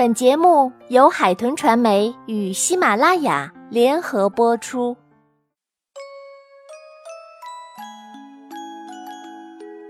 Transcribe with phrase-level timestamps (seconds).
[0.00, 4.96] 本节目由海豚传媒与喜马拉雅联合播出。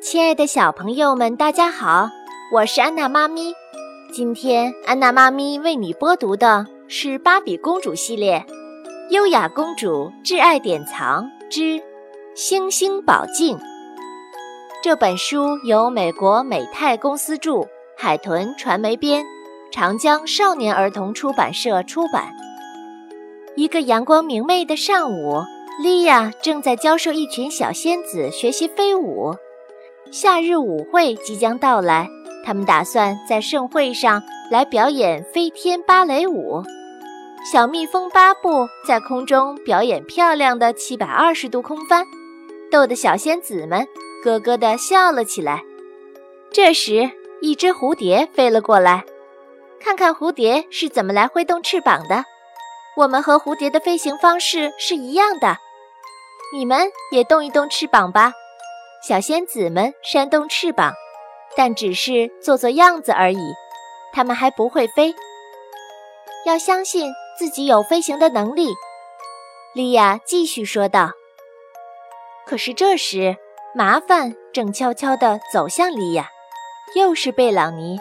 [0.00, 2.08] 亲爱的小朋友们，大家好，
[2.54, 3.52] 我是安娜妈咪。
[4.10, 8.42] 今天安娜妈咪为你播读的是《芭比公主系列：
[9.10, 11.78] 优雅公主挚爱典藏之
[12.34, 13.58] 星星宝镜》。
[14.82, 19.22] 这本书由美国美泰公司著，海豚传媒编。
[19.78, 22.34] 长江少年儿童出版社出版。
[23.54, 25.40] 一个阳光明媚的上午，
[25.80, 29.36] 莉亚正在教授一群小仙子学习飞舞。
[30.10, 32.08] 夏日舞会即将到来，
[32.44, 36.60] 他们打算在盛会上来表演飞天芭蕾舞。
[37.52, 42.04] 小蜜蜂巴布在空中表演漂亮的七百二十度空翻，
[42.68, 43.86] 逗得小仙子们
[44.24, 45.62] 咯咯地笑了起来。
[46.50, 47.08] 这时，
[47.40, 49.04] 一只蝴蝶飞了过来。
[49.80, 52.24] 看看蝴蝶是怎么来挥动翅膀的，
[52.96, 55.56] 我们和蝴蝶的飞行方式是一样的。
[56.54, 58.32] 你们也动一动翅膀吧，
[59.06, 60.92] 小仙子们扇动翅膀，
[61.56, 63.54] 但只是做做样子而已，
[64.12, 65.14] 它们还不会飞。
[66.46, 68.68] 要相信自己有飞行的能力，
[69.74, 71.12] 莉亚继续说道。
[72.46, 73.36] 可是这时，
[73.74, 76.30] 麻烦正悄悄地走向莉亚，
[76.94, 77.98] 又是贝朗尼。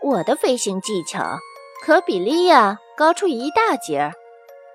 [0.00, 1.38] 我的飞行技巧
[1.82, 4.12] 可比莉亚高出一大截儿，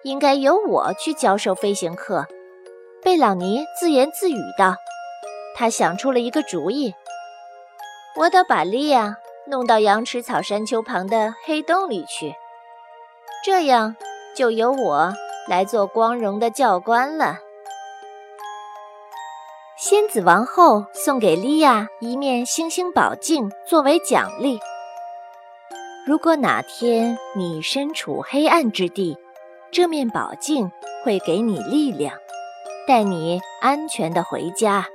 [0.03, 2.27] 应该由我去教授飞行课。
[3.01, 4.75] 贝朗尼自言自语道
[5.55, 6.93] ：“他想出了一个主意，
[8.17, 12.35] 我得把莉亚弄到羊齿草山丘旁的黑洞里去，
[13.43, 13.95] 这样
[14.35, 15.13] 就由我
[15.47, 17.39] 来做光荣的教官了。”
[19.77, 24.59] 仙子王后送给莉亚一面星星宝镜作为奖励。
[26.05, 29.17] 如果哪天你身处黑暗之地，
[29.71, 30.69] 这面宝镜
[31.05, 32.13] 会给你力量，
[32.85, 34.85] 带你安全的回家。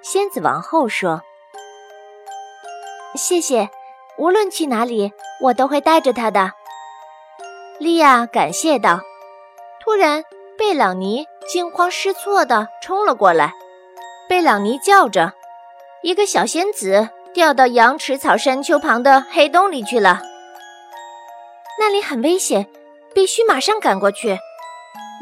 [0.00, 1.20] 仙子王后说
[3.14, 3.68] ：“谢谢，
[4.16, 6.52] 无论去哪里，我都会带着它的。”
[7.78, 9.00] 莉亚感谢道。
[9.84, 10.24] 突然，
[10.56, 13.52] 贝朗尼惊慌失措地冲了过来。
[14.30, 15.34] 贝朗尼叫着
[16.02, 20.22] ：“一个小仙子！”掉到羊齿草山丘旁的黑洞里去了。
[21.78, 22.66] 那里很危险，
[23.14, 24.38] 必须马上赶过去。”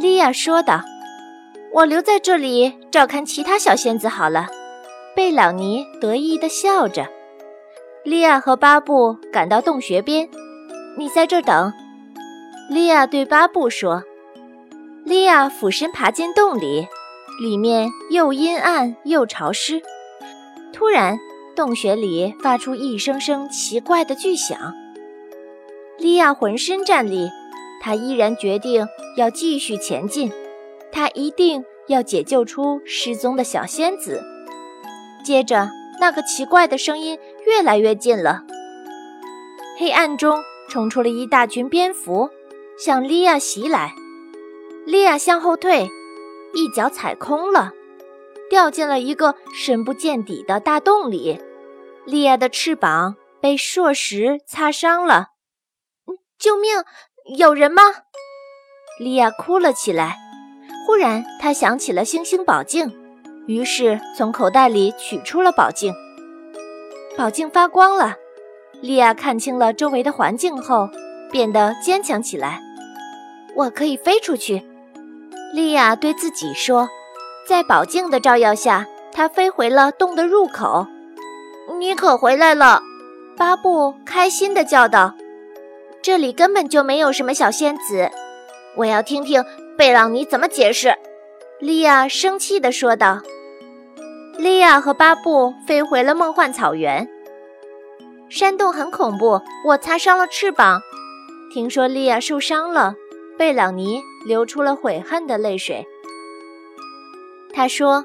[0.00, 0.80] 莉亚说道。
[1.74, 4.46] “我留在这里照看其他小仙子好了。”
[5.16, 7.08] 贝朗尼得意地笑着。
[8.04, 10.28] 莉亚和巴布赶到洞穴边
[10.96, 11.72] ，“你在这等。”
[12.70, 14.04] 莉亚对巴布说。
[15.04, 16.86] 莉亚俯身爬进洞里，
[17.42, 19.82] 里面又阴暗又潮湿。
[20.72, 21.18] 突然，
[21.54, 24.74] 洞穴里发出一声声奇怪的巨响。
[25.98, 27.30] 莉亚浑身战栗，
[27.80, 30.30] 她依然决定要继续前进。
[30.92, 34.22] 她一定要解救出失踪的小仙子。
[35.24, 35.68] 接着，
[36.00, 38.42] 那个奇怪的声音越来越近了。
[39.78, 42.30] 黑暗中冲出了一大群蝙蝠，
[42.78, 43.94] 向莉亚袭来。
[44.86, 45.88] 莉亚向后退，
[46.52, 47.72] 一脚踩空了。
[48.50, 51.40] 掉进了一个深不见底的大洞里，
[52.04, 55.28] 莉亚的翅膀被硕石擦伤了。
[56.38, 56.84] 救命！
[57.36, 57.82] 有人吗？
[58.98, 60.16] 莉亚哭了起来。
[60.86, 62.92] 忽然，她想起了星星宝镜，
[63.46, 65.94] 于是从口袋里取出了宝镜。
[67.16, 68.16] 宝镜发光了，
[68.82, 70.90] 莉亚看清了周围的环境后，
[71.32, 72.60] 变得坚强起来。
[73.56, 74.62] 我可以飞出去，
[75.54, 76.88] 莉亚对自己说。
[77.46, 80.86] 在宝镜的照耀下，它飞回了洞的入口。
[81.78, 82.80] 你可回来了，
[83.36, 85.14] 巴布开心地叫道
[86.02, 88.10] ：“这里根本就没有什么小仙子，
[88.76, 89.44] 我要听听
[89.76, 90.94] 贝朗尼怎么解释。”
[91.60, 93.20] 莉亚生气地说道。
[94.36, 97.08] 莉亚和巴布飞回了梦幻草原。
[98.28, 100.80] 山洞很恐怖，我擦伤了翅膀。
[101.52, 102.94] 听说莉亚受伤了，
[103.38, 105.86] 贝朗尼流出了悔恨的泪水。
[107.54, 108.04] 他说：“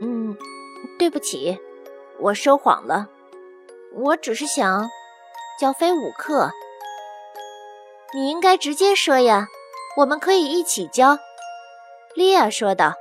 [0.00, 0.34] 嗯，
[0.98, 1.58] 对不起，
[2.18, 3.08] 我说谎了。
[3.92, 4.88] 我只是想
[5.60, 6.50] 教飞舞课。
[8.14, 9.48] 你应该直接说呀，
[9.98, 11.18] 我们可以一起教。”
[12.16, 12.94] 莉亚说道。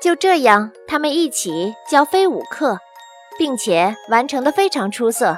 [0.00, 2.78] 就这样，他们一起教飞舞课，
[3.38, 5.36] 并且完成的非常出色。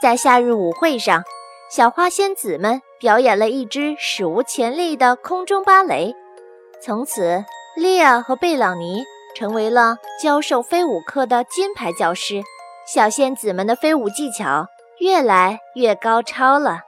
[0.00, 1.22] 在夏日舞会上，
[1.70, 6.14] 小花仙子们表演了一支史无前例的空中芭蕾。
[6.84, 7.44] 从此，
[7.76, 9.04] 莉亚和贝朗尼
[9.36, 12.42] 成为了教授飞舞课的金牌教师。
[12.92, 14.66] 小仙子们的飞舞技巧
[14.98, 16.80] 越来越高超了。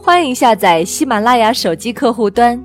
[0.00, 2.64] 欢迎下载喜马拉雅手机客户端，